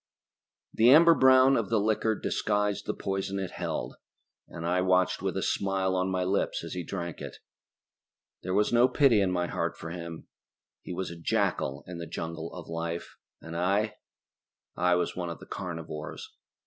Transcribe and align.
The 0.73 0.89
amber 0.89 1.13
brown 1.13 1.55
of 1.55 1.69
the 1.69 1.79
liquor 1.79 2.15
disguised 2.15 2.87
the 2.87 2.95
poison 2.95 3.37
it 3.37 3.51
held, 3.51 3.97
and 4.47 4.65
I 4.65 4.81
watched 4.81 5.21
with 5.21 5.37
a 5.37 5.43
smile 5.43 5.95
on 5.95 6.09
my 6.09 6.23
lips 6.23 6.63
as 6.63 6.73
he 6.73 6.83
drank 6.83 7.21
it. 7.21 7.37
There 8.41 8.55
was 8.55 8.73
no 8.73 8.87
pity 8.87 9.21
in 9.21 9.31
my 9.31 9.45
heart 9.45 9.77
for 9.77 9.91
him. 9.91 10.25
He 10.81 10.91
was 10.91 11.11
a 11.11 11.15
jackal 11.19 11.83
in 11.85 11.99
the 11.99 12.07
jungle 12.09 12.51
of 12.51 12.67
life, 12.67 13.15
and 13.43 13.55
I... 13.55 13.97
I 14.75 14.95
was 14.95 15.15
one 15.15 15.29
of 15.29 15.37
the 15.37 15.45
carnivores. 15.45 16.33